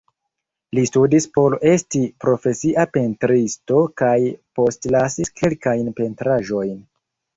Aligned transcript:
Li 0.77 0.83
studis 0.89 1.27
por 1.37 1.55
esti 1.71 2.01
profesia 2.25 2.85
pentristo 2.97 3.83
kaj 4.03 4.17
postlasis 4.61 5.33
kelkajn 5.43 5.93
pentraĵojn. 6.01 6.75